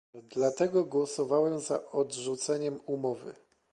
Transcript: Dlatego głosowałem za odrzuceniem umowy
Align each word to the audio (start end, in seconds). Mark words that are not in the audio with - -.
Dlatego 0.23 0.83
głosowałem 0.85 1.59
za 1.59 1.91
odrzuceniem 1.91 2.79
umowy 2.85 3.35